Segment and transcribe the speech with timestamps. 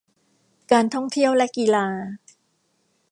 [0.71, 1.87] การท่องเที่ยวและกีฬา